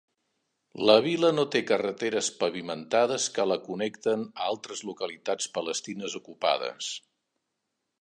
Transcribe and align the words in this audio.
La 0.89 0.95
vila 1.07 1.29
no 1.39 1.43
té 1.55 1.61
carreteres 1.71 2.31
pavimentades 2.39 3.29
que 3.37 3.47
la 3.51 3.59
connecten 3.69 4.27
a 4.41 4.51
altres 4.55 4.85
localitats 4.91 5.55
palestines 5.61 6.21
ocupades. 6.23 6.93